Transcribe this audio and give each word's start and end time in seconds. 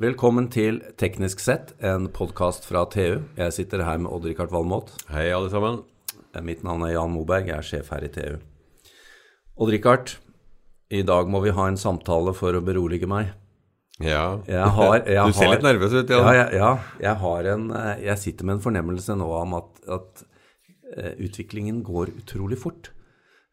Velkommen 0.00 0.48
til 0.50 0.80
Teknisk 0.98 1.38
sett, 1.42 1.70
en 1.84 2.08
podkast 2.14 2.64
fra 2.66 2.82
TU. 2.90 3.20
Jeg 3.38 3.54
sitter 3.54 3.84
her 3.86 4.00
med 4.02 4.10
Odd-Rikard 4.10 4.50
Valmot. 4.50 4.90
Hei, 5.12 5.28
alle 5.30 5.50
sammen. 5.52 5.82
Mitt 6.42 6.64
navn 6.66 6.82
er 6.82 6.96
Jan 6.96 7.12
Moberg, 7.14 7.46
jeg 7.46 7.60
er 7.60 7.66
sjef 7.68 7.92
her 7.94 8.02
i 8.06 8.10
TU. 8.10 8.40
Odd-Rikard, 9.54 10.16
i 10.94 11.04
dag 11.06 11.30
må 11.30 11.40
vi 11.44 11.52
ha 11.54 11.68
en 11.70 11.78
samtale 11.78 12.34
for 12.34 12.58
å 12.58 12.62
berolige 12.66 13.06
meg. 13.10 13.30
Ja, 14.02 14.24
har, 14.74 15.04
du 15.30 15.36
ser 15.38 15.52
litt 15.52 15.62
nervøs 15.62 15.94
ut, 15.94 16.10
Ja, 16.10 16.24
Jan. 16.24 16.34
jeg, 16.40 16.58
ja 16.58 16.70
jeg, 17.04 17.14
har 17.22 17.50
en, 17.52 17.68
eh, 17.78 17.92
jeg 18.08 18.18
sitter 18.24 18.48
med 18.48 18.56
en 18.58 18.64
fornemmelse 18.64 19.14
nå 19.20 19.28
om 19.38 19.54
at, 19.60 19.70
at 19.94 20.24
eh, 20.98 21.12
utviklingen 21.22 21.84
går 21.86 22.10
utrolig 22.18 22.58
fort. 22.58 22.90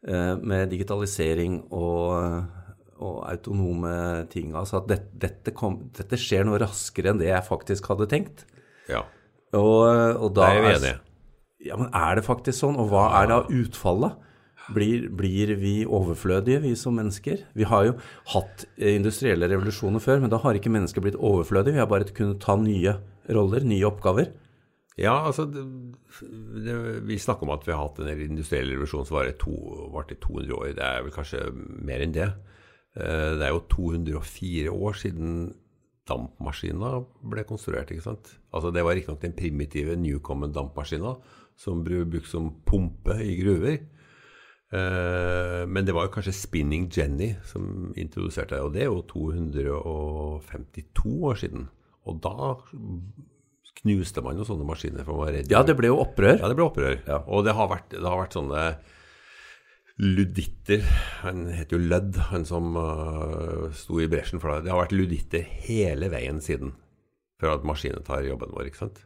eh, 0.08 0.34
Med 0.42 0.74
digitalisering 0.74 1.60
og, 1.70 2.50
og 3.02 3.22
autonome 3.28 3.92
ting. 4.32 4.52
Altså 4.58 4.80
at 4.80 4.90
dette, 4.90 5.10
dette, 5.26 5.54
kom, 5.56 5.80
dette 5.96 6.18
skjer 6.20 6.46
noe 6.48 6.60
raskere 6.62 7.12
enn 7.12 7.20
det 7.22 7.30
jeg 7.30 7.48
faktisk 7.48 7.90
hadde 7.92 8.08
tenkt. 8.10 8.46
Ja, 8.90 9.04
Og, 9.52 9.82
og 10.18 10.30
da 10.34 10.48
det 10.48 10.58
er 10.58 10.62
vi 10.62 10.74
enige. 10.76 10.98
Ja, 11.62 11.78
men 11.78 11.90
er 11.94 12.18
det 12.18 12.26
faktisk 12.26 12.58
sånn? 12.58 12.78
Og 12.80 12.90
hva 12.90 13.08
er 13.20 13.30
da 13.30 13.42
utfallet? 13.46 14.28
Blir, 14.72 15.08
blir 15.18 15.50
vi 15.58 15.72
overflødige, 15.82 16.60
vi 16.62 16.76
som 16.78 16.94
mennesker? 16.94 17.40
Vi 17.58 17.66
har 17.66 17.88
jo 17.88 17.96
hatt 18.30 18.62
eh, 18.76 18.94
industrielle 18.94 19.48
revolusjoner 19.50 20.02
før, 20.02 20.22
men 20.22 20.30
da 20.30 20.38
har 20.42 20.54
ikke 20.54 20.70
mennesker 20.70 21.02
blitt 21.02 21.18
overflødige. 21.18 21.74
Vi 21.74 21.82
har 21.82 21.90
bare 21.90 22.06
kunnet 22.14 22.38
ta 22.42 22.54
nye 22.60 22.94
roller, 23.34 23.66
nye 23.66 23.88
oppgaver. 23.90 24.30
Ja, 25.00 25.16
altså 25.26 25.46
det, 25.48 25.62
det, 26.62 26.74
Vi 27.08 27.18
snakker 27.18 27.46
om 27.46 27.54
at 27.54 27.66
vi 27.66 27.72
har 27.72 27.80
hatt 27.80 28.00
en 28.04 28.22
industriell 28.22 28.70
revolusjon 28.74 29.06
som 29.08 29.18
varte 29.18 30.14
i 30.14 30.20
200 30.20 30.56
år. 30.58 30.72
Det 30.78 30.86
er 30.86 31.06
vel 31.06 31.14
kanskje 31.14 31.44
mer 31.52 32.04
enn 32.04 32.14
det. 32.14 32.30
Eh, 32.96 33.32
Det 33.38 33.46
er 33.46 33.52
jo 33.54 33.62
204 33.72 34.72
år 34.72 34.92
siden 35.00 35.54
dampmaskiner 36.08 37.04
ble 37.22 37.44
konstruert. 37.44 37.90
ikke 37.90 38.02
sant? 38.02 38.38
Altså 38.52 38.72
Det 38.72 38.82
var 38.84 38.94
riktignok 38.94 39.20
den 39.22 39.32
primitive 39.38 39.96
Newcomen 39.96 40.52
dampmaskina 40.52 41.16
som 41.56 41.84
ble 41.84 42.04
brukt 42.04 42.26
som 42.28 42.50
pumpe 42.66 43.14
i 43.22 43.36
gruver. 43.42 43.78
Eh, 44.72 45.66
Men 45.66 45.84
det 45.84 45.94
var 45.94 46.06
jo 46.08 46.12
kanskje 46.14 46.32
Spinning 46.34 46.88
Jenny 46.90 47.34
som 47.44 47.92
introduserte 47.96 48.56
det, 48.56 48.60
og 48.62 48.72
det 48.72 48.82
er 48.82 48.90
jo 48.90 49.02
252 49.02 51.22
år 51.28 51.36
siden. 51.38 51.68
Og 52.06 52.20
da 52.20 52.56
knuste 53.82 54.22
man 54.24 54.38
jo 54.38 54.46
sånne 54.46 54.66
maskiner 54.66 55.04
for 55.06 55.16
å 55.16 55.24
være 55.26 55.40
redd. 55.40 55.52
Ja, 55.52 55.62
det 55.66 55.76
ble 55.78 55.90
jo 55.90 56.00
opprør. 56.02 56.36
Ja, 56.38 56.48
det 56.50 56.56
ble 56.58 56.66
opprør. 56.66 56.98
Ja. 57.06 57.20
Og 57.26 57.44
det 57.46 57.54
har, 57.56 57.68
vært, 57.70 57.88
det 57.94 58.02
har 58.04 58.18
vært 58.20 58.36
sånne 58.36 58.64
luditter 60.00 60.84
Han 61.22 61.46
heter 61.52 61.76
jo 61.76 61.88
Lødd, 61.90 62.16
han 62.30 62.46
som 62.48 62.76
uh, 62.78 63.68
sto 63.76 64.00
i 64.00 64.08
bresjen 64.10 64.40
for 64.42 64.54
det. 64.54 64.66
Det 64.66 64.72
har 64.72 64.82
vært 64.84 64.94
luditter 64.96 65.48
hele 65.66 66.08
veien 66.12 66.40
siden 66.44 66.74
før 67.42 67.56
at 67.56 67.66
maskinen 67.66 68.04
tar 68.06 68.22
jobben 68.22 68.52
vår, 68.54 68.68
ikke 68.70 68.84
sant. 68.84 69.00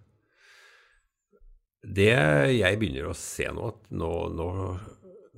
Det 1.81 2.11
jeg 2.11 2.79
begynner 2.81 3.09
å 3.09 3.17
se 3.17 3.47
nå, 3.49 3.71
at 3.73 3.93
nå, 3.97 4.11
nå, 4.37 4.49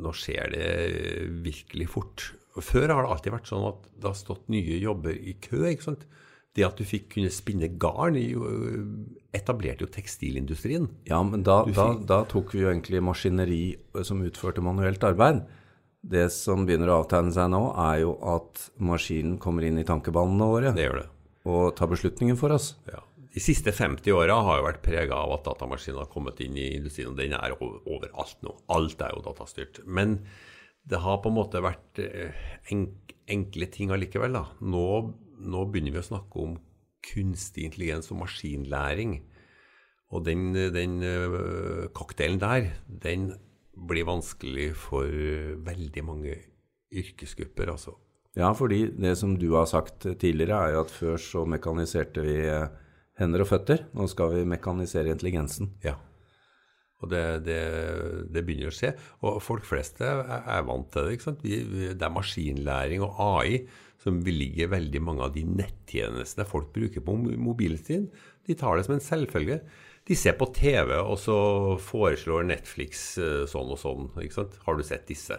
nå 0.03 0.15
skjer 0.17 0.51
det 0.55 0.69
virkelig 1.45 1.87
fort. 1.93 2.25
Før 2.59 2.91
har 2.91 3.05
det 3.05 3.13
alltid 3.13 3.37
vært 3.37 3.51
sånn 3.51 3.69
at 3.69 3.87
det 3.95 4.09
har 4.09 4.19
stått 4.19 4.49
nye 4.51 4.81
jobber 4.83 5.15
i 5.15 5.37
kø. 5.39 5.63
ikke 5.71 5.87
sant? 5.91 6.09
Det 6.59 6.65
at 6.67 6.81
du 6.81 6.83
fikk 6.89 7.05
kunne 7.15 7.31
spinne 7.31 7.69
garn, 7.79 8.17
etablerte 9.37 9.85
jo 9.87 9.91
tekstilindustrien. 9.95 10.89
Ja, 11.07 11.21
men 11.23 11.45
da, 11.47 11.61
da, 11.71 11.93
da 12.09 12.23
tok 12.29 12.55
vi 12.57 12.65
jo 12.65 12.73
egentlig 12.73 13.03
maskineri 13.05 13.63
som 14.07 14.25
utførte 14.27 14.65
manuelt 14.65 15.05
arbeid. 15.07 15.45
Det 16.09 16.29
som 16.35 16.65
begynner 16.67 16.91
å 16.93 17.01
avtegne 17.03 17.35
seg 17.35 17.51
nå, 17.53 17.63
er 17.91 18.03
jo 18.05 18.17
at 18.35 18.69
maskinen 18.83 19.37
kommer 19.43 19.67
inn 19.67 19.79
i 19.81 19.87
tankebanene 19.87 20.51
våre 20.51 20.73
Det 20.75 20.87
gjør 20.87 21.01
det. 21.03 21.09
og 21.51 21.65
tar 21.79 21.91
beslutningen 21.91 22.39
for 22.39 22.55
oss. 22.55 22.73
Ja. 22.91 23.03
De 23.35 23.43
siste 23.45 23.71
50 23.75 24.15
åra 24.17 24.39
har 24.43 24.61
jo 24.61 24.67
vært 24.67 24.83
prega 24.83 25.19
av 25.21 25.35
at 25.37 25.45
datamaskinen 25.47 26.01
har 26.01 26.11
kommet 26.11 26.41
inn 26.43 26.57
i 26.59 26.71
industrien. 26.79 27.13
og 27.13 27.19
Den 27.19 27.35
er 27.37 27.55
overalt 27.61 28.39
nå. 28.43 28.57
Alt 28.75 29.03
er 29.05 29.13
jo 29.15 29.23
datastyrt. 29.27 29.83
Men 29.87 30.19
det 30.89 31.03
har 31.05 31.21
på 31.23 31.31
en 31.31 31.37
måte 31.39 31.63
vært 31.63 32.01
enk 32.73 33.15
enkle 33.29 33.67
ting 33.69 33.91
allikevel. 33.93 34.33
Da. 34.33 34.47
Nå, 34.65 34.85
nå 35.39 35.65
begynner 35.71 35.97
vi 35.97 36.03
å 36.03 36.09
snakke 36.11 36.43
om 36.43 36.57
kunstig 37.09 37.69
intelligens 37.69 38.11
og 38.13 38.23
maskinlæring. 38.25 39.21
Og 40.15 40.25
den, 40.25 40.51
den 40.75 40.99
eh, 41.05 41.87
cocktailen 41.97 42.41
der, 42.43 42.73
den 42.89 43.31
blir 43.89 44.09
vanskelig 44.09 44.73
for 44.81 45.07
veldig 45.65 46.05
mange 46.05 46.35
yrkesgrupper, 46.89 47.71
altså. 47.75 47.95
Ja, 48.39 48.53
fordi 48.55 48.87
det 48.95 49.17
som 49.19 49.35
du 49.39 49.51
har 49.57 49.67
sagt 49.67 50.07
tidligere, 50.21 50.59
er 50.59 50.77
jo 50.77 50.83
at 50.85 50.93
før 50.95 51.17
så 51.21 51.45
mekaniserte 51.49 52.23
vi 52.23 52.37
eh, 52.47 52.69
hender 53.19 53.43
og 53.45 53.51
føtter. 53.51 53.87
Nå 53.97 54.07
skal 54.11 54.35
vi 54.37 54.45
mekanisere 54.49 55.13
intelligensen. 55.15 55.73
Ja. 55.85 55.97
Og 56.99 57.11
det, 57.13 57.25
det, 57.47 57.59
det 58.35 58.43
begynner 58.47 58.73
å 58.73 58.75
skje. 58.75 58.93
Og 59.23 59.39
folk 59.45 59.67
flest 59.67 60.01
er, 60.03 60.25
er 60.41 60.65
vant 60.67 60.89
til 60.91 61.07
det. 61.07 61.15
ikke 61.15 61.29
sant? 61.29 61.45
Vi, 61.45 61.61
det 61.95 62.03
er 62.03 62.15
maskinlæring 62.15 63.05
og 63.07 63.21
AI 63.23 63.61
som 64.03 64.21
vil 64.27 64.39
ligge 64.41 64.71
veldig 64.71 65.03
mange 65.03 65.27
av 65.27 65.35
de 65.35 65.43
nettjenestene 65.47 66.47
folk 66.49 66.71
bruker 66.75 67.03
på 67.05 67.15
mobilen 67.19 67.81
sin. 67.83 68.09
De 68.47 68.57
tar 68.59 68.79
det 68.79 68.87
som 68.87 68.97
en 68.97 69.05
selvfølge. 69.05 69.61
De 70.09 70.17
ser 70.17 70.39
på 70.41 70.49
TV, 70.57 70.95
og 70.97 71.19
så 71.21 71.37
foreslår 71.85 72.47
Netflix 72.49 73.11
eh, 73.21 73.43
sånn 73.51 73.75
og 73.75 73.81
sånn. 73.83 74.07
ikke 74.23 74.39
sant? 74.39 74.57
Har 74.65 74.79
du 74.79 74.87
sett 74.87 75.05
disse? 75.11 75.37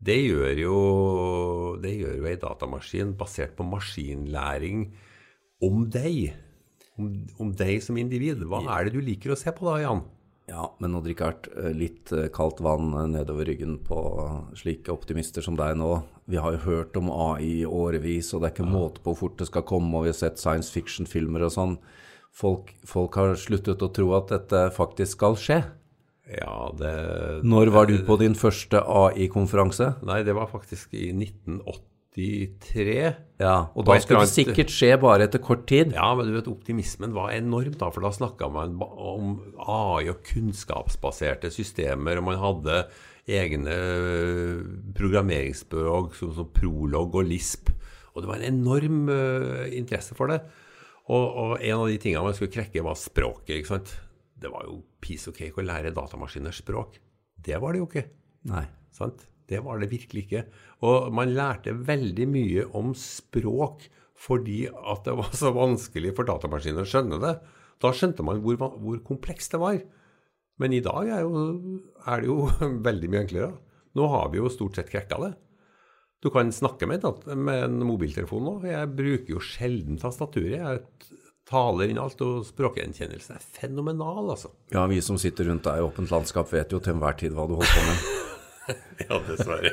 Det 0.00 0.16
gjør 0.16 0.60
jo, 0.62 0.76
det 1.82 1.96
gjør 1.98 2.20
jo 2.20 2.28
ei 2.30 2.38
datamaskin 2.40 3.16
basert 3.20 3.56
på 3.58 3.66
maskinlæring 3.68 4.86
om 5.66 5.82
deg. 5.92 6.30
Om, 7.00 7.10
om 7.42 7.50
deg 7.56 7.82
som 7.84 7.98
individ. 8.00 8.44
Hva 8.48 8.62
er 8.76 8.86
det 8.86 8.94
du 8.96 9.02
liker 9.04 9.34
å 9.34 9.38
se 9.40 9.52
på 9.56 9.66
da, 9.66 9.80
Jan? 9.82 10.04
Ja, 10.50 10.76
men 10.78 10.94
Odd 10.98 11.06
Rikard, 11.06 11.46
eh, 11.56 11.70
litt 11.70 12.10
eh, 12.12 12.26
kaldt 12.34 12.58
vann 12.60 12.90
eh, 12.94 13.06
nedover 13.06 13.46
ryggen 13.46 13.76
på 13.86 13.98
slike 14.58 14.90
optimister 14.90 15.44
som 15.46 15.54
deg 15.54 15.76
nå. 15.78 15.92
Vi 16.26 16.40
har 16.42 16.56
jo 16.56 16.64
hørt 16.64 16.98
om 16.98 17.10
AI 17.14 17.60
i 17.60 17.66
årevis, 17.66 18.32
og 18.34 18.42
det 18.42 18.48
er 18.48 18.54
ikke 18.56 18.66
måte 18.66 19.04
på 19.04 19.12
hvor 19.12 19.20
fort 19.20 19.38
det 19.38 19.46
skal 19.46 19.62
komme, 19.68 19.92
og 19.94 20.08
vi 20.08 20.10
har 20.10 20.18
sett 20.18 20.42
science 20.42 20.74
fiction-filmer 20.74 21.46
og 21.46 21.54
sånn. 21.54 21.76
Folk, 22.34 22.74
folk 22.86 23.14
har 23.20 23.36
sluttet 23.38 23.82
å 23.82 23.92
tro 23.94 24.10
at 24.18 24.34
dette 24.34 24.64
faktisk 24.74 25.20
skal 25.20 25.38
skje. 25.38 25.60
Ja, 26.30 26.70
det 26.78 26.94
Når 27.46 27.70
var 27.74 27.86
du 27.86 27.96
på 28.06 28.18
din 28.18 28.34
første 28.38 28.82
AI-konferanse? 28.82 29.94
Nei, 30.06 30.22
det 30.26 30.34
var 30.34 30.50
faktisk 30.50 30.94
i 30.98 31.12
1983. 32.10 32.94
Ja, 33.40 33.54
og 33.70 33.86
da 33.86 33.96
skulle 34.02 34.24
det 34.26 34.32
sikkert 34.32 34.72
skje 34.74 34.96
bare 35.00 35.28
etter 35.28 35.42
kort 35.42 35.62
tid. 35.70 35.94
Ja, 35.94 36.08
men 36.18 36.26
du 36.26 36.34
vet, 36.34 36.48
optimismen 36.50 37.14
var 37.14 37.30
enorm, 37.32 37.76
da, 37.78 37.90
for 37.94 38.04
da 38.04 38.10
snakka 38.14 38.50
man 38.52 38.74
om 38.80 39.36
AI 39.62 40.10
og 40.10 40.24
kunnskapsbaserte 40.26 41.52
systemer, 41.54 42.18
og 42.18 42.26
man 42.26 42.40
hadde 42.42 42.82
egne 43.30 43.76
øh, 43.76 44.64
programmeringsspråk 44.96 46.18
som, 46.18 46.34
som 46.34 46.50
Prolog 46.56 47.14
og 47.20 47.30
Lisp. 47.30 47.70
Og 48.10 48.24
det 48.24 48.30
var 48.30 48.40
en 48.40 48.58
enorm 48.58 49.04
uh, 49.06 49.68
interesse 49.70 50.16
for 50.18 50.32
det. 50.32 50.40
Og, 51.10 51.24
og 51.24 51.52
en 51.62 51.76
av 51.76 51.86
de 51.90 51.98
tingene 52.02 52.24
man 52.26 52.34
skulle 52.34 52.52
krekke, 52.54 52.82
var 52.82 52.98
språket. 52.98 53.60
ikke 53.60 53.70
sant? 53.70 53.94
Det 54.40 54.50
var 54.50 54.66
jo 54.66 54.80
piece 55.02 55.30
of 55.30 55.38
cake 55.38 55.62
å 55.62 55.66
lære 55.66 55.94
datamaskiners 55.94 56.62
språk. 56.64 56.98
Det 57.38 57.58
var 57.62 57.74
det 57.74 57.84
jo 57.84 57.86
ikke. 57.86 58.06
Nei. 58.50 58.66
Sant? 58.94 59.22
Det 59.50 59.60
var 59.64 59.80
det 59.80 59.90
virkelig 59.90 60.26
ikke. 60.26 60.44
Og 60.86 61.10
man 61.14 61.32
lærte 61.34 61.74
veldig 61.74 62.28
mye 62.30 62.66
om 62.78 62.94
språk 62.98 63.88
fordi 64.20 64.66
at 64.68 65.06
det 65.06 65.14
var 65.16 65.30
så 65.32 65.52
vanskelig 65.56 66.12
for 66.16 66.28
datamaskinen 66.28 66.82
å 66.82 66.88
skjønne 66.88 67.20
det. 67.22 67.34
Da 67.80 67.92
skjønte 67.96 68.24
man 68.26 68.42
hvor, 68.44 68.58
hvor 68.60 68.98
komplekst 69.06 69.54
det 69.54 69.62
var. 69.62 69.78
Men 70.60 70.74
i 70.76 70.82
dag 70.84 71.08
er, 71.08 71.22
jo, 71.24 71.78
er 72.04 72.20
det 72.20 72.28
jo 72.28 72.42
veldig 72.88 73.12
mye 73.12 73.22
enklere. 73.24 73.54
Nå 73.96 74.10
har 74.12 74.28
vi 74.30 74.42
jo 74.42 74.52
stort 74.52 74.76
sett 74.76 74.92
krekka 74.92 75.22
det. 75.24 75.32
Du 76.20 76.28
kan 76.30 76.52
snakke 76.52 76.84
med, 76.84 77.06
med 77.32 77.64
en 77.64 77.80
mobiltelefon 77.88 78.44
nå. 78.44 78.54
Jeg 78.68 78.92
bruker 78.92 79.38
jo 79.38 79.40
sjelden 79.40 79.96
tastaturet. 80.00 80.60
Jeg 80.60 81.16
taler 81.50 81.90
inn 81.90 81.98
alt, 81.98 82.20
og 82.20 82.44
språkgjenkjennelsen 82.46 83.38
er 83.38 83.50
fenomenal, 83.56 84.28
altså. 84.36 84.52
Ja, 84.74 84.84
vi 84.90 85.00
som 85.02 85.18
sitter 85.18 85.48
rundt 85.48 85.64
deg 85.66 85.80
i 85.80 85.86
åpent 85.88 86.12
landskap, 86.12 86.52
vet 86.52 86.76
jo 86.76 86.82
til 86.84 86.94
enhver 86.94 87.16
tid 87.18 87.34
hva 87.34 87.48
du 87.48 87.56
holder 87.56 87.76
på 87.78 87.86
med. 87.88 88.10
Ja, 89.08 89.18
dessverre. 89.26 89.72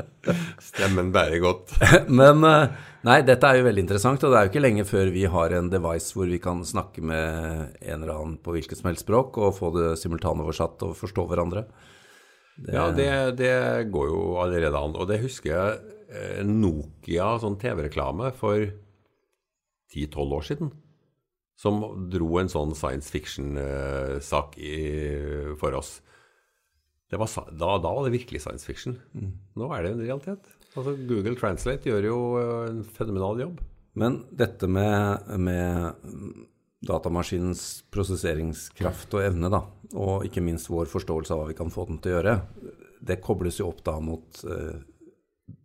Stemmen 0.70 1.10
bærer 1.14 1.40
godt. 1.42 1.72
Men 2.20 2.44
eh, 2.46 2.74
nei, 3.06 3.18
dette 3.26 3.48
er 3.48 3.58
jo 3.58 3.66
veldig 3.66 3.84
interessant, 3.84 4.22
og 4.22 4.32
det 4.32 4.38
er 4.38 4.46
jo 4.46 4.52
ikke 4.52 4.62
lenge 4.62 4.84
før 4.88 5.10
vi 5.14 5.24
har 5.30 5.54
en 5.56 5.70
device 5.72 6.14
hvor 6.16 6.30
vi 6.30 6.38
kan 6.42 6.62
snakke 6.66 7.02
med 7.04 7.80
en 7.80 7.96
eller 7.98 8.14
annen 8.14 8.36
på 8.42 8.54
hvilket 8.54 8.78
som 8.78 8.90
helst 8.90 9.06
språk 9.06 9.40
og 9.42 9.56
få 9.58 9.72
det 9.76 9.88
simultanoversatt 10.00 10.86
og 10.86 10.94
forstå 10.98 11.26
hverandre. 11.30 11.66
Ja, 12.68 12.90
det, 12.94 13.10
det 13.40 13.56
går 13.90 14.12
jo 14.12 14.22
allerede 14.42 14.78
an. 14.78 14.94
Og 14.94 15.08
det 15.10 15.22
husker 15.24 15.52
jeg 15.54 15.98
eh, 16.12 16.46
Nokia, 16.46 17.34
sånn 17.42 17.58
TV-reklame 17.60 18.30
for 18.38 18.62
10-12 19.92 20.38
år 20.38 20.48
siden, 20.48 20.72
som 21.58 21.82
dro 22.12 22.30
en 22.40 22.50
sånn 22.52 22.72
science 22.78 23.12
fiction-sak 23.12 24.56
for 25.60 25.76
oss. 25.78 25.98
Det 27.12 27.18
var, 27.20 27.28
da, 27.52 27.74
da 27.76 27.90
var 27.92 28.06
det 28.06 28.14
virkelig 28.14 28.40
science 28.40 28.64
fiction. 28.64 28.96
Nå 29.12 29.66
er 29.76 29.84
det 29.84 29.90
en 29.92 30.00
realitet. 30.00 30.46
Altså, 30.72 30.94
Google 30.96 31.34
Translate 31.36 31.90
gjør 31.90 32.06
jo 32.08 32.20
eh, 32.40 32.70
en 32.70 32.80
fenomenal 32.96 33.42
jobb. 33.42 33.58
Men 34.00 34.22
dette 34.32 34.64
med, 34.72 35.28
med 35.36 36.06
datamaskinens 36.88 37.82
prosesseringskraft 37.92 39.12
og 39.18 39.26
evne, 39.26 39.50
da, 39.52 39.60
og 39.92 40.24
ikke 40.24 40.40
minst 40.44 40.70
vår 40.72 40.88
forståelse 40.88 41.34
av 41.34 41.42
hva 41.42 41.50
vi 41.50 41.58
kan 41.58 41.72
få 41.74 41.84
den 41.90 42.00
til 42.00 42.14
å 42.14 42.16
gjøre, 42.16 42.34
det 43.04 43.20
kobles 43.20 43.60
jo 43.60 43.68
opp 43.68 43.82
da 43.84 43.98
mot 44.00 44.40
uh, 44.48 44.80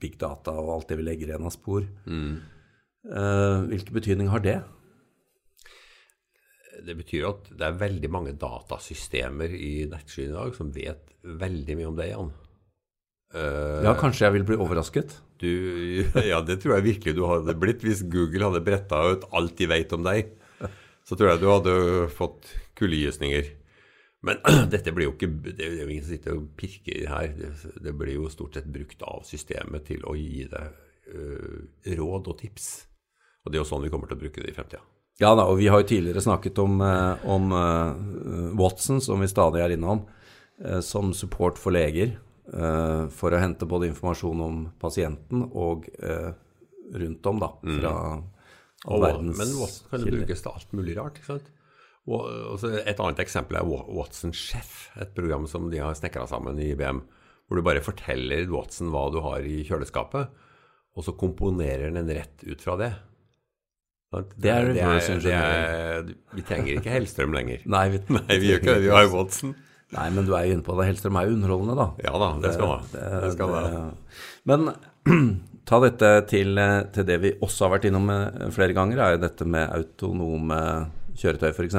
big 0.02 0.18
data 0.20 0.52
og 0.60 0.74
alt 0.74 0.92
det 0.92 1.00
vi 1.00 1.06
legger 1.08 1.32
igjen 1.32 1.48
av 1.48 1.56
spor. 1.56 1.88
Mm. 2.10 2.42
Uh, 3.08 3.64
hvilken 3.72 3.96
betydning 3.96 4.32
har 4.34 4.44
det? 4.44 4.60
Det 6.88 6.96
betyr 6.96 7.28
at 7.30 7.52
det 7.52 7.68
er 7.68 7.80
veldig 7.82 8.10
mange 8.14 8.34
datasystemer 8.40 9.52
i 9.54 9.72
nettskyen 9.92 10.32
i 10.32 10.38
dag 10.38 10.54
som 10.56 10.74
vet 10.76 11.16
veldig 11.28 11.76
mye 11.80 11.90
om 11.90 11.98
det, 11.98 12.12
Jan. 12.14 12.34
Uh, 13.36 13.84
ja, 13.84 13.92
kanskje 14.00 14.24
jeg 14.24 14.38
vil 14.38 14.46
bli 14.48 14.56
overrasket? 14.64 15.18
Du, 15.44 15.52
ja, 16.32 16.40
det 16.48 16.62
tror 16.64 16.78
jeg 16.78 16.88
virkelig 16.94 17.18
du 17.18 17.26
hadde 17.28 17.58
blitt 17.60 17.84
hvis 17.84 18.06
Google 18.08 18.48
hadde 18.48 18.64
bretta 18.64 19.02
ut 19.12 19.28
alt 19.36 19.58
de 19.60 19.68
vet 19.70 19.96
om 19.98 20.06
deg 20.08 20.32
så 21.08 21.16
tror 21.16 21.32
jeg 21.32 21.42
du 21.42 21.48
hadde 21.48 21.76
fått 22.12 22.50
kuldegysninger. 22.78 23.54
Men 24.28 24.42
dette 24.74 24.92
blir 24.96 25.08
jo 25.08 25.14
ikke 25.16 25.30
Det 25.46 25.64
er 25.64 25.78
jo 25.84 25.88
ingen 25.88 26.04
som 26.04 26.16
sitter 26.16 26.36
og 26.36 26.50
pirker 26.60 27.08
her. 27.08 27.32
Det, 27.38 27.54
det, 27.86 27.96
blir 27.96 28.18
jo 28.18 28.34
stort 28.34 28.58
sett 28.58 28.68
brukt 28.68 29.06
av 29.08 29.24
systemet 29.28 29.88
til 29.88 30.04
å 30.04 30.18
gi 30.20 30.44
deg 30.52 30.84
uh, 31.14 31.64
råd 32.02 32.32
og 32.34 32.40
tips. 32.42 32.68
Og 33.46 33.54
det 33.54 33.60
er 33.60 33.64
jo 33.64 33.70
sånn 33.70 33.86
vi 33.86 33.94
kommer 33.94 34.12
til 34.12 34.20
å 34.20 34.24
bruke 34.26 34.44
det 34.44 34.52
i 34.52 34.58
fremtida. 34.58 34.84
Ja 35.18 35.34
da, 35.34 35.48
og 35.50 35.58
vi 35.58 35.70
har 35.72 35.82
jo 35.82 35.90
tidligere 35.90 36.22
snakket 36.22 36.60
om, 36.62 36.78
uh, 36.84 37.26
om 37.26 37.50
uh, 37.50 38.54
Watson, 38.60 39.02
som 39.02 39.24
vi 39.24 39.30
stadig 39.32 39.64
er 39.64 39.74
innom, 39.78 40.06
som 40.82 41.12
support 41.14 41.60
for 41.62 41.70
leger. 41.70 42.16
for 43.14 43.30
å 43.30 43.38
hente 43.38 43.68
både 43.70 43.90
informasjon 43.92 44.40
om 44.42 44.56
pasienten 44.82 45.44
og 45.52 45.84
rundt 46.98 47.28
om, 47.30 47.42
da, 47.44 47.50
mm. 47.62 47.76
fra 47.78 47.92
mm 48.16 48.24
og 48.86 49.04
verdens 49.04 49.40
Men 49.40 49.54
Watson 49.58 49.90
kan 49.92 50.04
jo 50.04 50.14
brukes 50.14 50.44
til 50.44 50.54
alt 50.54 50.76
mulig 50.78 50.96
rart. 51.00 51.20
ikke 51.20 51.32
sant? 51.34 51.54
Og, 52.08 52.64
et 52.64 53.02
annet 53.04 53.20
eksempel 53.20 53.60
er 53.60 53.68
Watson 53.68 54.32
Chef, 54.36 54.92
et 54.96 55.12
program 55.16 55.48
som 55.50 55.68
de 55.72 55.82
har 55.84 55.98
snekra 55.98 56.28
sammen 56.30 56.60
i 56.62 56.72
IBM. 56.72 57.02
Hvor 57.48 57.60
du 57.60 57.66
bare 57.66 57.84
forteller 57.84 58.48
Watson 58.52 58.92
hva 58.94 59.08
du 59.12 59.20
har 59.24 59.44
i 59.48 59.60
kjøleskapet, 59.68 60.32
og 60.98 61.06
så 61.06 61.14
komponerer 61.20 61.92
den 61.96 62.10
rett 62.16 62.44
ut 62.48 62.64
fra 62.64 62.78
det. 62.80 62.94
Det 64.16 64.52
er 64.52 64.70
reverse 64.70 65.14
engineering. 65.18 66.12
Vi 66.38 66.44
trenger 66.48 66.78
ikke 66.80 66.94
Hellstrøm 66.94 67.34
lenger. 67.36 67.64
Nei, 67.68 67.88
vi, 67.92 68.02
Nei, 68.16 68.38
vi 68.40 68.52
gjør 68.54 68.62
ikke 68.62 68.76
det. 68.78 68.84
Vi 68.86 68.94
har 68.94 69.10
Watson. 69.12 69.56
Nei, 69.96 70.08
men 70.16 70.28
du 70.28 70.34
er 70.36 70.48
jo 70.48 70.56
inne 70.56 70.66
på 70.68 70.76
det. 70.80 70.88
Hellstrøm 70.90 71.20
er 71.20 71.28
jo 71.28 71.36
underholdende, 71.38 71.76
da. 71.80 71.88
Ja 72.04 72.14
da, 72.20 72.30
det 72.44 72.54
skal 72.56 72.74
han 72.74 72.88
det, 72.92 73.04
det, 73.40 73.50
det. 73.54 74.24
Men 74.52 74.72
ta 75.70 75.80
dette 75.84 76.12
til, 76.32 76.64
til, 76.96 77.08
det 77.08 77.18
vi 77.24 77.34
også 77.44 77.68
har 77.68 77.76
vært 77.78 77.90
innom 77.90 78.12
eh, 78.14 78.48
flere 78.56 78.76
ganger, 78.76 79.04
er 79.04 79.16
jo 79.16 79.24
dette 79.26 79.48
med 79.48 79.76
autonome 79.76 80.62
kjøretøy, 81.18 81.52
f.eks. 81.52 81.78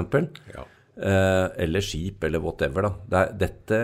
Ja. 0.52 0.66
Eh, 0.98 1.46
eller 1.64 1.84
skip, 1.84 2.24
eller 2.28 2.44
whatever. 2.44 2.88
Da. 2.88 2.92
Det 3.08 3.24
dette, 3.44 3.82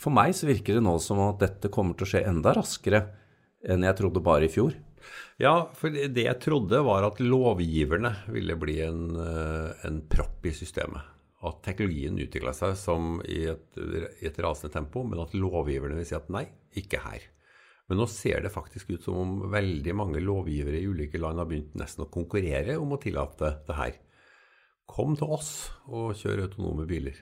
for 0.00 0.12
meg 0.16 0.36
så 0.36 0.48
virker 0.48 0.76
det 0.76 0.84
nå 0.84 0.96
som 1.00 1.20
at 1.28 1.40
dette 1.44 1.72
kommer 1.72 1.96
til 1.96 2.08
å 2.08 2.12
skje 2.14 2.24
enda 2.28 2.56
raskere 2.56 3.06
enn 3.62 3.84
jeg 3.86 4.00
trodde 4.00 4.24
bare 4.24 4.48
i 4.48 4.52
fjor. 4.52 4.74
Ja, 5.42 5.54
for 5.78 5.92
det 5.92 6.26
jeg 6.26 6.40
trodde 6.42 6.82
var 6.86 7.06
at 7.08 7.20
lovgiverne 7.22 8.14
ville 8.32 8.56
bli 8.60 8.78
en, 8.84 9.04
eh, 9.16 9.86
en 9.88 10.02
propp 10.10 10.46
i 10.46 10.54
systemet. 10.56 11.10
At 11.42 11.62
teknologien 11.66 12.20
utvikla 12.22 12.52
seg 12.54 12.76
som 12.78 13.16
i 13.26 13.44
et, 13.50 13.78
i 14.22 14.28
et 14.28 14.42
rasende 14.44 14.72
tempo, 14.76 15.02
men 15.02 15.24
at 15.24 15.34
lovgiverne 15.34 15.98
vil 15.98 16.06
si 16.06 16.14
at 16.18 16.30
nei, 16.30 16.44
ikke 16.78 17.02
her. 17.02 17.24
Men 17.90 17.98
nå 17.98 18.06
ser 18.08 18.44
det 18.44 18.54
faktisk 18.54 18.94
ut 18.94 19.02
som 19.04 19.18
om 19.18 19.32
veldig 19.52 19.94
mange 19.98 20.22
lovgivere 20.22 20.78
i 20.78 20.86
ulike 20.86 21.18
land 21.20 21.42
har 21.42 21.48
begynt 21.50 21.74
nesten 21.76 22.06
å 22.06 22.12
konkurrere 22.12 22.78
om 22.80 22.94
å 22.94 23.00
tillate 23.02 23.56
det 23.66 23.76
her. 23.76 23.98
Kom 24.88 25.16
til 25.18 25.34
oss 25.34 25.52
og 25.90 26.14
kjør 26.16 26.46
autonome 26.46 26.86
biler. 26.88 27.18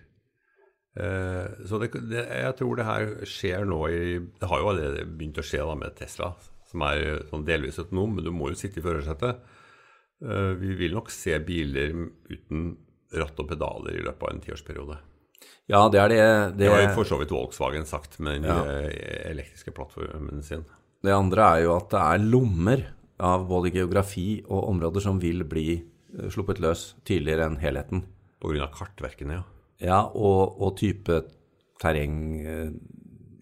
Eh, 0.94 1.66
så 1.66 1.80
det, 1.80 1.90
det, 2.10 2.22
jeg 2.42 2.54
tror 2.58 2.78
det 2.78 2.86
her 2.86 3.12
skjer 3.28 3.66
nå 3.68 3.76
i 3.94 3.98
Det 4.18 4.48
har 4.50 4.58
jo 4.58 4.70
allerede 4.72 5.04
begynt 5.06 5.38
å 5.38 5.44
skje 5.46 5.62
da 5.62 5.76
med 5.78 5.94
Tesla, 5.98 6.32
som 6.70 6.84
er 6.86 7.24
sånn 7.30 7.46
delvis 7.46 7.80
autonom, 7.82 8.16
men 8.16 8.26
du 8.26 8.32
må 8.34 8.52
jo 8.52 8.58
sitte 8.58 8.80
i 8.80 8.84
førersetet. 8.84 9.42
Eh, 10.24 10.52
vi 10.60 10.74
vil 10.78 10.96
nok 10.96 11.10
se 11.12 11.36
biler 11.44 11.94
uten 12.30 12.74
ratt 13.20 13.40
og 13.42 13.48
pedaler 13.50 13.96
i 13.98 14.04
løpet 14.04 14.26
av 14.26 14.34
en 14.34 14.44
tiårsperiode. 14.44 14.98
Ja, 15.70 15.84
det 15.90 16.00
er 16.02 16.10
det. 16.10 16.20
Det, 16.58 16.66
det 16.66 16.70
har 16.72 16.94
for 16.96 17.06
så 17.06 17.18
vidt 17.20 17.32
Volkswagen 17.34 17.86
sagt 17.86 18.18
med 18.22 18.42
den 18.42 18.50
ja. 18.50 18.86
elektriske 19.30 19.72
plattformen 19.74 20.42
sin. 20.46 20.64
Det 21.00 21.14
andre 21.14 21.46
er 21.54 21.64
jo 21.64 21.76
at 21.78 21.92
det 21.94 22.00
er 22.00 22.24
lommer 22.26 22.82
av 23.20 23.46
både 23.48 23.72
geografi 23.74 24.40
og 24.48 24.68
områder 24.72 25.04
som 25.04 25.20
vil 25.22 25.44
bli 25.48 25.68
eh, 25.78 26.28
sluppet 26.32 26.60
løs 26.62 26.90
tidligere 27.08 27.48
enn 27.48 27.60
helheten. 27.62 28.04
Pga. 28.40 28.70
kartverkene, 28.72 29.40
ja. 29.40 29.46
Ja, 29.80 30.00
og, 30.12 30.60
og 30.60 30.74
type 30.80 31.22
terreng, 31.80 32.16
eh, 32.44 32.72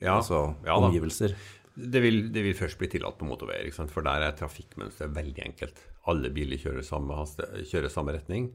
ja, 0.03 0.19
altså 0.19 0.55
ja, 0.67 0.77
omgivelser. 0.79 1.35
Det 1.79 2.01
vil, 2.03 2.25
det 2.35 2.43
vil, 2.43 2.57
først 2.59 2.79
bli 2.81 2.89
tillatt 2.91 3.19
på 3.21 3.29
motorveier, 3.29 3.71
for 3.93 4.07
der 4.07 4.25
er 4.27 4.35
trafikkmønsteret 4.39 5.15
veldig 5.15 5.45
enkelt. 5.45 5.85
Alle 6.11 6.33
biler 6.35 6.59
kjører 6.59 6.87
samme, 6.87 7.21
kjører 7.69 7.93
samme 7.93 8.17
retning. 8.17 8.51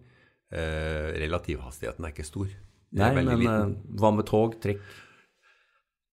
Eh, 0.54 1.14
relativhastigheten 1.24 2.06
er 2.06 2.14
ikke 2.14 2.28
stor. 2.28 2.52
Nei, 2.94 3.10
men 3.16 3.32
liten. 3.32 3.74
Eh, 3.78 3.98
hva 4.02 4.12
med 4.14 4.28
tog, 4.30 4.60
trikk? 4.62 4.84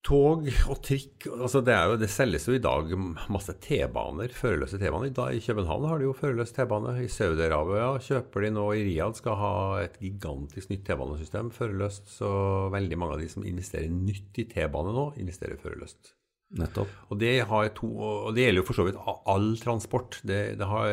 Tog 0.00 0.46
og 0.72 0.78
trikk 0.80 1.26
altså 1.28 1.60
det, 1.60 1.74
jo, 1.76 1.96
det, 2.00 2.08
selges 2.08 2.46
jo 2.48 2.54
i 2.56 2.62
dag 2.64 2.88
masse 3.28 3.52
T-baner, 3.60 4.32
førerløse 4.32 4.78
T-baner. 4.80 5.10
I 5.12 5.42
København 5.44 5.84
har 5.90 6.00
de 6.00 6.06
jo 6.06 6.14
førerløs 6.16 6.54
T-bane. 6.56 6.94
I 7.04 7.10
Saudi-Arabia 7.12 7.90
kjøper 8.06 8.46
de 8.46 8.52
nå 8.56 8.64
I 8.78 8.86
Riyadh 8.86 9.18
skal 9.20 9.36
ha 9.42 9.52
et 9.82 9.98
gigantisk 10.00 10.72
nytt 10.72 10.86
T-banesystem, 10.88 11.52
førerløst. 11.52 12.08
Så 12.14 12.30
veldig 12.72 13.00
mange 13.02 13.18
av 13.18 13.20
de 13.20 13.28
som 13.34 13.44
investerer 13.44 13.92
nytt 13.92 14.40
i 14.40 14.48
T-bane 14.48 14.96
nå, 14.96 15.06
investerer 15.20 15.60
førerløst. 15.60 16.14
Nettopp. 16.58 16.90
Og 17.12 17.20
det, 17.20 17.34
to, 17.78 17.88
og 18.00 18.32
det, 18.34 18.46
gjelder 18.46 18.58
jo 18.58 18.66
for 18.66 18.78
så 18.78 18.86
vidt 18.88 18.98
all 19.30 19.52
transport. 19.60 20.18
Det, 20.26 20.40
det, 20.58 20.66
har, 20.66 20.88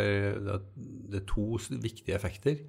det 1.10 1.22
er 1.22 1.26
to 1.30 1.58
viktige 1.82 2.14
effekter. 2.18 2.60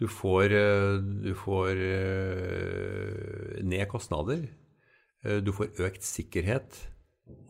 Du 0.00 0.06
får, 0.08 0.54
eh, 0.54 0.94
du 1.26 1.34
får 1.36 1.82
eh, 1.84 3.58
ned 3.66 3.84
kostnader. 3.90 4.46
Eh, 5.24 5.42
du 5.44 5.52
får 5.52 5.74
økt 5.82 6.06
sikkerhet. 6.06 6.78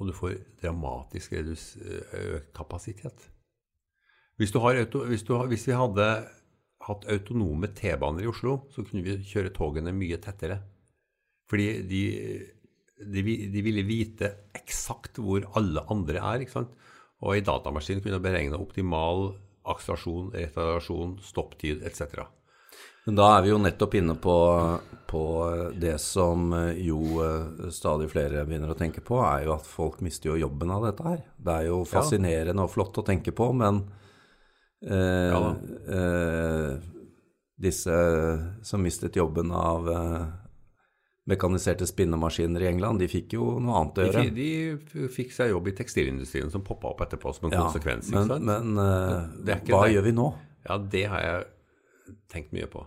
Og 0.01 0.11
du 0.11 0.13
får 0.17 0.41
dramatisk 0.61 1.37
økt 1.37 2.51
kapasitet. 2.57 3.29
Hvis, 4.37 4.53
har, 4.53 4.81
hvis, 5.09 5.25
har, 5.29 5.47
hvis 5.49 5.67
vi 5.69 5.77
hadde 5.77 6.09
hatt 6.85 7.07
autonome 7.13 7.69
T-baner 7.77 8.25
i 8.25 8.29
Oslo, 8.29 8.63
så 8.73 8.85
kunne 8.85 9.05
vi 9.05 9.19
kjøre 9.25 9.53
togene 9.57 9.93
mye 9.97 10.19
tettere. 10.21 10.59
Fordi 11.49 11.69
de, 11.89 12.03
de, 13.01 13.23
de 13.53 13.63
ville 13.65 13.85
vite 13.87 14.33
eksakt 14.57 15.21
hvor 15.23 15.47
alle 15.59 15.85
andre 15.93 16.21
er. 16.21 16.45
ikke 16.45 16.59
sant? 16.59 16.75
Og 17.21 17.37
ei 17.37 17.45
datamaskin 17.45 18.03
kunne 18.05 18.21
beregne 18.23 18.59
optimal 18.61 19.33
akselerasjon, 19.71 20.31
retardasjon, 20.35 21.19
stopptid 21.25 21.83
etc. 21.87 22.25
Men 23.07 23.17
da 23.17 23.27
er 23.35 23.45
vi 23.45 23.53
jo 23.53 23.59
nettopp 23.61 23.95
inne 23.97 24.15
på, 24.21 24.37
på, 25.09 25.23
det 25.81 25.97
som 26.03 26.53
jo 26.77 27.01
eh, 27.25 27.71
stadig 27.73 28.11
flere 28.13 28.45
begynner 28.49 28.73
å 28.73 28.79
tenke 28.79 29.03
på, 29.05 29.21
er 29.25 29.47
jo 29.47 29.55
at 29.57 29.69
folk 29.69 30.03
mister 30.05 30.33
jo 30.33 30.41
jobben 30.43 30.73
av 30.73 30.85
dette 30.89 31.07
her. 31.07 31.23
Det 31.37 31.57
er 31.57 31.69
jo 31.71 31.81
fascinerende 31.89 32.67
og 32.67 32.73
flott 32.73 33.01
å 33.01 33.07
tenke 33.07 33.33
på, 33.37 33.51
men 33.57 33.83
eh, 34.85 35.33
ja, 35.33 35.41
eh, 35.97 36.77
disse 37.61 37.97
som 38.63 38.85
mistet 38.85 39.17
jobben 39.17 39.53
av 39.53 39.89
eh, 39.93 40.23
mekaniserte 41.31 41.87
spinnemaskiner 41.89 42.65
i 42.65 42.69
England, 42.71 43.01
de 43.03 43.09
fikk 43.11 43.37
jo 43.39 43.55
noe 43.63 43.79
annet 43.81 44.01
å 44.01 44.07
gjøre. 44.07 44.27
De, 44.35 44.53
de 44.93 45.09
fikk 45.15 45.35
seg 45.37 45.53
jobb 45.53 45.71
i 45.71 45.75
tekstilindustrien 45.79 46.53
som 46.53 46.65
poppa 46.67 46.93
opp 46.93 47.05
etterpå 47.07 47.33
som 47.37 47.49
en 47.49 47.57
ja, 47.57 47.65
konsekvens. 47.67 48.11
Men, 48.15 48.33
men 48.49 48.83
eh, 48.83 49.65
hva 49.71 49.85
det. 49.87 49.95
gjør 49.95 50.07
vi 50.09 50.15
nå? 50.17 50.29
Ja, 50.67 50.77
det 50.93 51.05
har 51.13 51.27
jeg 51.27 52.17
tenkt 52.33 52.55
mye 52.57 52.69
på. 52.71 52.85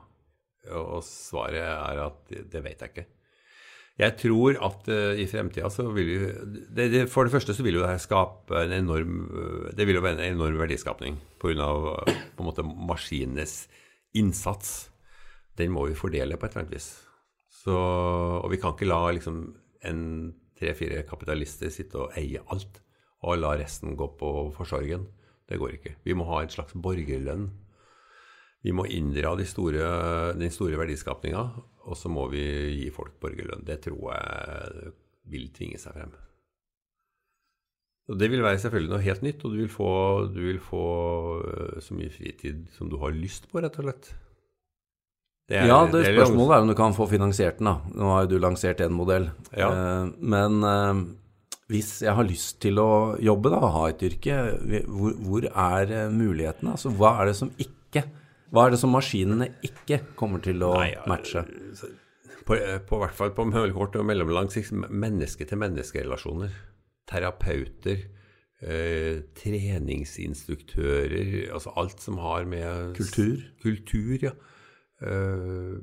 Og 0.74 1.02
svaret 1.06 1.64
er 1.64 2.06
at 2.06 2.32
det 2.32 2.64
vet 2.64 2.84
jeg 2.84 2.94
ikke. 2.94 3.08
Jeg 4.02 4.18
tror 4.18 4.58
at 4.66 4.88
uh, 4.90 5.14
i 5.22 5.28
fremtida 5.30 5.70
så 5.70 5.86
vil 5.94 6.08
vi 6.08 6.16
det, 6.74 6.88
det, 6.90 7.02
For 7.14 7.28
det 7.28 7.34
første 7.36 7.54
så 7.54 7.62
vil 7.62 7.78
jo 7.78 7.84
det 7.84 8.00
skape 8.02 8.64
en 8.64 8.74
enorm 8.74 9.20
Det 9.78 9.86
vil 9.86 10.00
jo 10.00 10.02
være 10.02 10.18
en 10.18 10.34
enorm 10.34 10.58
verdiskapning 10.58 11.20
pga. 11.38 11.68
på 12.34 12.42
en 12.42 12.48
måte 12.48 12.66
maskinenes 12.66 13.68
innsats. 14.18 14.90
Den 15.58 15.74
må 15.76 15.86
vi 15.86 15.98
fordele 15.98 16.38
på 16.38 16.48
et 16.48 16.56
eller 16.56 16.66
annet 16.66 16.74
vis. 16.80 16.90
Så, 17.64 17.74
og 17.74 18.50
vi 18.52 18.60
kan 18.60 18.76
ikke 18.76 18.90
la 18.90 19.02
liksom 19.16 19.44
en 19.88 20.02
tre-fire 20.60 21.04
kapitalister 21.08 21.72
sitte 21.72 22.00
og 22.02 22.16
eie 22.20 22.42
alt 22.52 22.82
og 23.24 23.40
la 23.40 23.54
resten 23.60 23.96
gå 24.00 24.10
på 24.20 24.32
forsorgen. 24.56 25.08
Det 25.48 25.60
går 25.60 25.78
ikke. 25.78 25.96
Vi 26.04 26.16
må 26.18 26.28
ha 26.28 26.42
en 26.44 26.52
slags 26.52 26.76
borgerlønn 26.76 27.48
vi 28.64 28.72
må 28.72 28.86
inndra 28.88 29.34
de 29.36 29.46
store, 29.48 29.88
den 30.40 30.52
store 30.54 30.78
verdiskapninga, 30.80 31.42
og 31.84 31.98
så 32.00 32.12
må 32.12 32.30
vi 32.32 32.44
gi 32.78 32.92
folk 32.96 33.18
borgerlønn. 33.20 33.66
Det 33.68 33.82
tror 33.84 34.14
jeg 34.16 34.94
vil 35.34 35.50
tvinge 35.56 35.82
seg 35.82 35.98
frem. 35.98 36.14
Og 38.12 38.20
Det 38.20 38.30
vil 38.32 38.44
være 38.44 38.60
selvfølgelig 38.60 38.92
noe 38.92 39.04
helt 39.04 39.24
nytt, 39.24 39.44
og 39.44 39.52
du 39.52 39.60
vil 39.60 39.72
få, 39.72 39.92
du 40.32 40.40
vil 40.48 40.62
få 40.64 40.86
øh, 41.44 41.82
så 41.84 41.96
mye 41.96 42.12
fritid 42.12 42.66
som 42.76 42.90
du 42.92 42.98
har 43.04 43.16
lyst 43.16 43.50
på, 43.52 43.60
rett 43.64 43.80
og 43.80 43.88
slett. 43.88 44.10
Er, 45.52 45.68
ja, 45.68 45.82
det, 45.92 46.06
det 46.06 46.14
spørsmålet 46.16 46.54
er 46.56 46.62
om 46.64 46.70
du 46.72 46.76
kan 46.78 46.94
få 46.96 47.06
finansiert 47.12 47.58
den. 47.60 47.68
da. 47.68 47.76
Nå 48.00 48.06
har 48.14 48.20
jo 48.24 48.30
du 48.32 48.44
lansert 48.44 48.80
én 48.84 48.94
modell. 48.96 49.26
Ja. 49.52 49.70
Eh, 49.70 50.06
men 50.24 50.52
eh, 50.64 50.94
hvis 51.74 51.90
jeg 52.06 52.14
har 52.16 52.26
lyst 52.28 52.62
til 52.64 52.76
å 52.82 53.16
jobbe, 53.22 53.50
da, 53.54 53.60
ha 53.76 53.84
et 53.92 54.02
yrke, 54.08 54.34
hvor, 54.88 55.12
hvor 55.20 55.44
er 55.50 55.86
eh, 55.92 56.14
mulighetene? 56.14 56.72
Altså, 56.78 56.90
hva 56.96 57.10
er 57.22 57.26
det 57.32 57.38
som 57.40 57.52
ikke 57.58 58.04
Hva 58.54 58.62
er 58.68 58.72
det 58.76 58.82
som 58.84 58.92
maskinene 58.94 59.48
ikke 59.66 59.98
kommer 60.20 60.40
til 60.46 60.58
å 60.66 60.74
Nei, 60.78 60.92
ja, 60.94 61.04
matche? 61.10 61.42
På, 62.46 62.52
på 62.88 62.94
hvert 63.02 63.18
fall 63.18 63.32
på 63.34 63.48
kort 63.74 63.96
og 63.98 64.06
mellomlang 64.06 64.50
sikt 64.54 64.72
menneske-til-menneske-relasjoner 64.76 66.52
terapeuter, 67.10 67.98
eh, 68.62 69.22
treningsinstruktører 69.36 71.52
Altså 71.54 71.70
alt 71.76 72.02
som 72.02 72.18
har 72.24 72.46
med 72.46 72.96
Kultur? 72.98 73.38
Kultur, 73.64 74.18
ja. 74.22 74.32
Eh, 75.04 75.74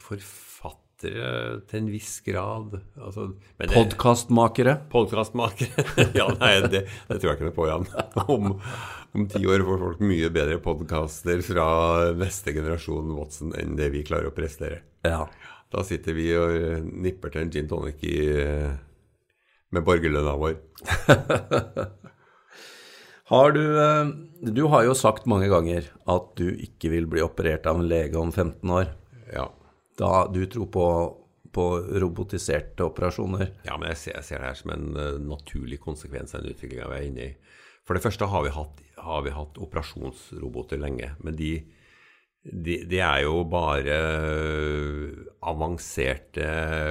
forfattere 0.00 1.60
til 1.68 1.80
en 1.80 1.90
viss 1.92 2.14
grad. 2.24 2.76
Altså, 2.96 3.28
Podkastmakere? 3.58 4.76
Podkastmakere. 4.92 5.86
ja, 6.18 6.28
nei, 6.38 6.52
det, 6.66 6.84
det, 7.08 7.18
tror 7.18 7.32
jeg 7.32 7.38
ikke 7.38 7.48
noe 7.50 7.56
på, 7.56 7.68
Jan. 7.68 7.88
Om, 8.36 8.52
om 9.12 9.26
ti 9.28 9.42
år 9.44 9.64
får 9.66 9.82
folk 9.82 10.04
mye 10.08 10.30
bedre 10.32 10.60
podkaster 10.64 11.42
fra 11.44 11.66
neste 12.16 12.54
generasjon 12.56 13.12
Watson 13.18 13.52
enn 13.60 13.76
det 13.76 13.90
vi 13.92 14.06
klarer 14.08 14.30
å 14.30 14.36
prestere. 14.36 14.80
Ja. 15.04 15.26
Da 15.72 15.84
sitter 15.88 16.16
vi 16.16 16.30
og 16.36 16.88
nipper 16.88 17.32
til 17.32 17.44
en 17.44 17.52
gin 17.52 17.68
tonic 17.68 18.00
i 18.04 18.16
med 19.72 19.84
borgerlønna 19.84 20.34
vår. 20.40 20.56
har 23.30 23.52
du, 23.52 23.64
eh, 23.80 24.06
du 24.52 24.62
har 24.72 24.84
jo 24.84 24.94
sagt 24.98 25.28
mange 25.30 25.48
ganger 25.52 25.86
at 26.10 26.30
du 26.38 26.48
ikke 26.50 26.90
vil 26.92 27.08
bli 27.10 27.22
operert 27.24 27.66
av 27.70 27.80
en 27.80 27.88
lege 27.88 28.18
om 28.18 28.32
15 28.32 28.70
år. 28.70 28.90
Ja. 29.32 29.48
Da 29.98 30.26
du 30.32 30.42
tror 30.50 30.68
på, 30.74 30.86
på 31.54 31.66
robotiserte 32.02 32.86
operasjoner. 32.88 33.52
Ja, 33.68 33.78
men 33.78 33.92
jeg 33.92 34.00
ser, 34.00 34.16
jeg 34.18 34.28
ser, 34.28 34.42
det 34.42 34.50
her 34.50 34.58
som 34.58 34.74
en 34.74 34.88
uh, 34.96 35.20
naturlig 35.22 35.78
konsekvens 35.84 36.34
av 36.34 36.42
den 36.42 36.56
utviklinga 36.56 36.90
vi 36.90 36.98
er 36.98 37.08
inne 37.10 37.28
i. 37.28 37.30
For 37.86 37.98
det 37.98 38.02
første 38.04 38.28
har 38.30 38.44
vi 38.46 38.54
hatt, 38.54 38.82
har 39.02 39.22
vi 39.26 39.34
hatt 39.34 39.58
operasjonsroboter 39.62 40.80
lenge. 40.82 41.12
Men 41.22 41.36
de, 41.38 41.52
de, 42.42 42.78
de, 42.88 43.00
er 43.02 43.24
jo 43.24 43.42
bare 43.50 43.98
avanserte 45.42 46.48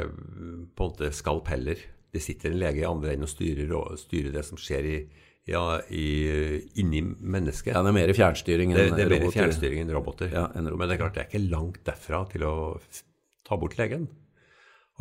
på 0.07 0.85
en 0.85 0.91
måte 0.91 1.11
skalpeller 1.15 1.89
det 2.11 2.19
sitter 2.19 2.51
en 2.51 2.59
lege 2.59 2.83
i 2.83 2.87
andre 2.87 3.13
enden 3.13 3.27
og 3.27 3.31
styrer, 3.31 3.71
styrer 3.99 4.33
det 4.35 4.43
som 4.43 4.59
skjer 4.59 4.87
i, 4.87 4.97
ja, 5.49 5.81
i, 5.89 6.69
inni 6.79 7.01
mennesket. 7.01 7.73
Ja, 7.73 7.81
Det 7.81 7.89
er 7.89 7.97
mer 7.97 8.13
fjernstyring 8.13 8.73
enn 8.73 8.77
roboter. 8.77 8.97
Det, 8.97 9.07
det 9.09 9.17
er 9.17 9.23
mer 9.25 9.35
fjernstyring 9.35 9.81
enn 9.83 9.93
roboter. 9.95 10.33
Ja, 10.33 10.43
en 10.53 10.67
robot. 10.67 10.81
Men 10.81 10.91
det 10.91 10.95
er 10.95 11.01
klart 11.01 11.15
det 11.17 11.23
er 11.23 11.31
ikke 11.31 11.53
langt 11.53 11.81
derfra 11.87 12.19
til 12.31 12.45
å 12.45 12.55
ta 13.47 13.57
bort 13.61 13.77
legen. 13.79 14.05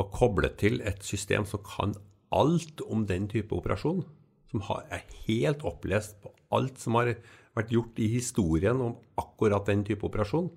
Og 0.00 0.14
koble 0.14 0.52
til 0.60 0.80
et 0.86 1.04
system 1.04 1.44
som 1.48 1.62
kan 1.66 1.92
alt 2.32 2.80
om 2.88 3.04
den 3.08 3.28
type 3.28 3.54
operasjon. 3.56 4.02
Som 4.50 4.64
har, 4.66 4.86
er 4.90 5.04
helt 5.28 5.62
opplest 5.66 6.16
på 6.24 6.32
alt 6.56 6.80
som 6.82 6.96
har 6.98 7.12
vært 7.54 7.70
gjort 7.74 8.00
i 8.00 8.08
historien 8.10 8.80
om 8.82 8.96
akkurat 9.20 9.68
den 9.68 9.84
type 9.86 10.06
operasjon. 10.08 10.48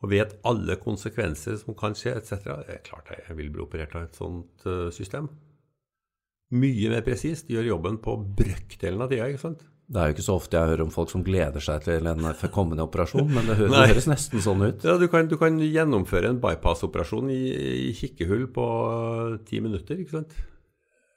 Og 0.00 0.12
vet 0.14 0.38
alle 0.48 0.78
konsekvenser 0.80 1.58
som 1.60 1.76
kan 1.76 1.98
skje, 1.98 2.14
etc. 2.22 2.46
Det 2.64 2.78
er 2.78 2.84
klart 2.86 3.10
jeg 3.12 3.36
vil 3.36 3.50
bli 3.52 3.66
operert 3.66 3.98
av 3.98 4.06
et 4.06 4.16
sånt 4.16 4.64
uh, 4.70 4.88
system 4.94 5.28
mye 6.50 6.90
mer 6.90 7.04
presist, 7.06 7.50
gjør 7.50 7.68
jobben 7.74 8.00
på 8.02 8.16
brøkdelen 8.38 9.04
av 9.04 9.12
tida. 9.12 9.28
ikke 9.30 9.42
sant? 9.42 9.66
Det 9.90 9.98
er 9.98 10.10
jo 10.10 10.14
ikke 10.14 10.22
så 10.22 10.36
ofte 10.38 10.54
jeg 10.54 10.70
hører 10.70 10.84
om 10.84 10.92
folk 10.94 11.10
som 11.10 11.22
gleder 11.26 11.62
seg 11.64 11.82
til 11.82 12.06
en 12.06 12.28
kommende 12.54 12.84
operasjon, 12.86 13.26
men 13.26 13.48
det 13.48 13.56
høres, 13.58 13.72
det 13.74 13.88
høres 13.90 14.06
nesten 14.06 14.44
sånn 14.44 14.62
ut. 14.62 14.86
Ja, 14.86 14.94
du 15.00 15.08
kan, 15.10 15.26
du 15.26 15.34
kan 15.38 15.58
gjennomføre 15.58 16.30
en 16.30 16.38
bypass-operasjon 16.42 17.32
i, 17.34 17.40
i, 17.88 17.90
kikkehull 17.98 18.46
på 18.54 18.66
ti 19.48 19.58
minutter, 19.62 19.98
ikke 19.98 20.20
sant. 20.20 20.38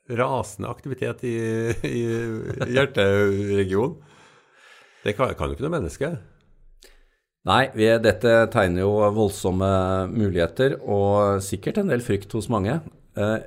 Rasende 0.10 0.74
aktivitet 0.74 1.22
i, 1.30 1.36
i 1.86 2.02
hjerteregionen. 2.74 4.00
Det 5.04 5.13
kan, 5.18 5.36
kan 5.38 5.52
jo 5.52 5.58
ikke 5.58 5.68
noe 5.68 5.75
menneske. 5.78 6.10
Nei, 7.46 7.63
vi, 7.75 7.90
dette 8.02 8.36
tegner 8.56 8.86
jo 8.86 8.92
voldsomme 9.13 9.70
muligheter, 10.10 10.80
og 10.82 11.44
sikkert 11.44 11.82
en 11.82 11.92
del 11.92 12.02
frykt 12.02 12.34
hos 12.34 12.50
mange. 12.50 12.80
Eh, 13.20 13.38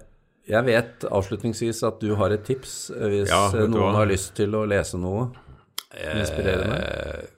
jeg 0.46 0.66
vet 0.68 1.06
avslutningsvis 1.10 1.82
at 1.88 1.98
du 2.02 2.12
har 2.18 2.34
et 2.34 2.44
tips 2.46 2.76
eh, 2.94 3.08
hvis 3.12 3.32
ja, 3.32 3.42
eh, 3.50 3.66
noen 3.70 3.98
har 3.98 4.08
lyst 4.10 4.34
til 4.38 4.54
å 4.54 4.62
lese 4.68 5.00
noe 5.00 5.28
inspirerende. 5.96 6.78
Eh, 6.78 7.32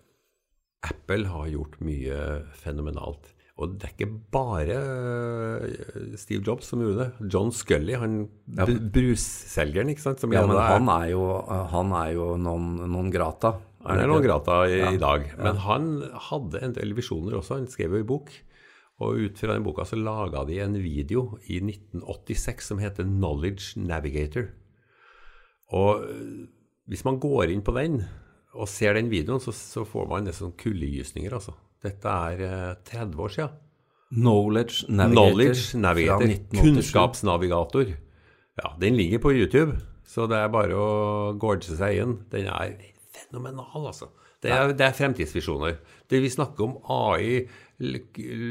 Apple 0.89 1.27
har 1.33 1.51
gjort 1.51 1.79
mye 1.85 2.19
fenomenalt. 2.59 3.33
Og 3.59 3.73
det 3.75 3.89
er 3.89 3.95
ikke 3.97 4.11
bare 4.31 4.77
eh, 4.79 6.19
Steve 6.21 6.45
Jobs 6.47 6.69
som 6.71 6.83
gjorde 6.85 7.07
det. 7.07 7.31
John 7.33 7.51
Scully, 7.55 7.97
han 7.99 8.21
ja. 8.55 8.69
brusselgeren, 8.69 9.91
ikke 9.95 10.05
sant? 10.05 10.23
ja, 10.31 10.45
men 10.47 10.61
han 10.61 10.93
er 10.95 11.09
jo, 11.15 11.25
han 11.73 11.97
er 12.05 12.13
jo 12.15 12.29
non, 12.39 12.77
non 12.93 13.11
grata. 13.15 13.57
Han 13.89 14.03
er 14.03 14.11
non 14.11 14.23
grata 14.23 14.61
i, 14.69 14.79
ja. 14.83 14.93
i 14.95 15.01
dag. 15.01 15.27
Men 15.41 15.59
han 15.65 15.91
hadde 16.29 16.63
en 16.67 16.77
del 16.77 16.95
visjoner 16.99 17.41
også. 17.41 17.57
Han 17.57 17.71
skrev 17.73 17.97
jo 17.97 18.05
i 18.05 18.07
bok. 18.07 18.31
Og 18.99 19.21
ut 19.23 19.39
fra 19.39 19.55
den 19.55 19.63
boka 19.67 19.85
så 19.87 19.99
laga 19.99 20.43
de 20.49 20.59
en 20.63 20.75
video 20.83 21.39
i 21.47 21.61
1986 21.63 22.73
som 22.73 22.81
heter 22.83 23.07
'Knowledge 23.07 23.79
Navigator'. 23.79 24.51
Og 25.71 26.03
eh, 26.09 26.49
hvis 26.89 27.05
man 27.05 27.21
går 27.21 27.53
inn 27.53 27.63
på 27.63 27.75
den 27.77 28.03
og 28.55 28.69
ser 28.69 28.97
den 28.97 29.11
videoen, 29.11 29.41
så, 29.41 29.53
så 29.53 29.85
får 29.85 30.09
man 30.09 30.25
nesten 30.27 30.55
kuldegysninger, 30.59 31.35
altså. 31.35 31.55
Dette 31.85 32.09
er 32.11 32.43
eh, 32.43 32.75
30 32.89 33.23
år 33.23 33.29
siden. 33.29 33.57
Knowledge 34.09 34.89
Navigator. 34.89 35.15
Knowledge 35.15 35.79
Navigator. 35.79 36.63
Kunnskapsnavigator. 36.63 37.93
Ja, 38.59 38.73
den 38.81 38.97
ligger 38.97 39.19
på 39.23 39.33
YouTube, 39.33 39.77
så 40.07 40.27
det 40.27 40.41
er 40.41 40.49
bare 40.51 40.75
å 40.75 40.89
gorge 41.39 41.77
seg 41.77 42.01
inn. 42.03 42.17
Den 42.33 42.49
er 42.51 42.75
fenomenal, 43.15 43.91
altså. 43.93 44.09
Det 44.43 44.53
er, 44.55 44.73
det 44.77 44.85
er 44.87 44.95
fremtidsvisjoner. 44.95 45.79
Det 46.11 46.21
vi 46.23 46.31
snakker 46.31 46.69
om 46.69 46.77
AI, 46.95 47.41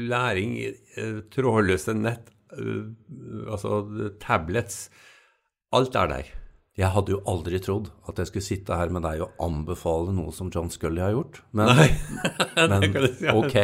læring, 0.08 0.58
eh, 0.96 1.20
trådløse 1.32 1.94
nett, 1.96 2.28
eh, 2.52 2.90
altså 3.48 4.10
tablets 4.20 4.88
Alt 5.72 5.96
er 6.00 6.08
der. 6.08 6.28
Jeg 6.78 6.88
hadde 6.94 7.12
jo 7.12 7.18
aldri 7.28 7.58
trodd 7.60 7.90
at 8.08 8.16
jeg 8.16 8.30
skulle 8.30 8.46
sitte 8.46 8.76
her 8.78 8.88
med 8.88 9.02
deg 9.04 9.20
og 9.20 9.34
anbefale 9.44 10.14
noe 10.16 10.32
som 10.32 10.48
John 10.48 10.70
Scully 10.72 11.02
har 11.02 11.12
gjort. 11.12 11.42
Men, 11.52 11.74
Nei, 11.76 11.88
men 12.72 12.86
si. 13.18 13.28
ok. 13.28 13.56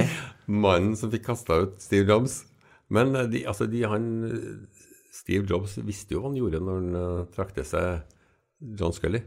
Mannen 0.52 0.98
som 1.00 1.12
fikk 1.14 1.24
kasta 1.30 1.62
ut 1.62 1.78
Steve 1.80 2.04
Jobs. 2.10 2.42
Men 2.92 3.16
eh, 3.16 3.30
de, 3.32 3.44
altså 3.48 3.68
de, 3.72 3.86
han, 3.88 4.10
Steve 5.16 5.48
Jobs 5.48 5.78
visste 5.80 6.16
jo 6.16 6.20
hva 6.24 6.32
han 6.32 6.36
gjorde 6.42 6.60
når 6.60 6.82
han 6.82 7.32
trakk 7.32 7.54
til 7.56 7.68
seg 7.72 8.04
John 8.76 8.92
Scully. 8.92 9.22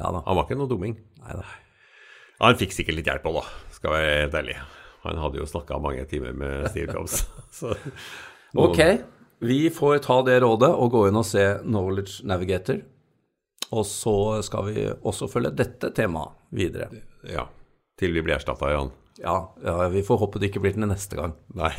Ja 0.00 0.08
da. 0.08 0.24
Han 0.24 0.38
var 0.38 0.48
ikke 0.48 0.60
noe 0.62 0.72
dumming. 0.72 0.96
Han 2.42 2.58
fikk 2.58 2.74
sikkert 2.74 2.98
litt 2.98 3.08
hjelp 3.10 3.26
òg, 3.30 3.40
da, 3.40 3.72
skal 3.76 3.94
være 3.94 4.14
helt 4.24 4.38
ærlig. 4.40 4.56
Han 5.02 5.18
hadde 5.22 5.38
jo 5.40 5.48
snakka 5.50 5.78
mange 5.82 6.04
timer 6.10 6.34
med 6.34 6.68
Steve 6.72 6.92
Jobs. 6.96 7.24
Så, 7.54 7.74
ok, 8.66 8.80
vi 9.46 9.60
får 9.74 10.02
ta 10.06 10.20
det 10.26 10.40
rådet 10.42 10.70
og 10.74 10.90
gå 10.94 11.06
inn 11.08 11.18
og 11.18 11.26
se 11.26 11.44
Knowledge 11.62 12.26
Navigator. 12.26 12.82
Og 13.72 13.86
så 13.88 14.16
skal 14.44 14.68
vi 14.68 14.84
også 14.90 15.30
følge 15.32 15.54
dette 15.56 15.92
temaet 15.96 16.34
videre. 16.52 16.90
Ja. 17.24 17.46
Til 17.98 18.12
vi 18.12 18.24
blir 18.24 18.36
erstatta, 18.36 18.68
Jan. 18.74 18.90
Ja, 19.22 19.36
ja, 19.64 19.76
vi 19.92 20.02
får 20.04 20.18
håpe 20.20 20.40
det 20.42 20.50
ikke 20.50 20.62
blir 20.64 20.74
den 20.76 20.90
neste 20.90 21.16
gang. 21.18 21.34
Nei. 21.56 21.72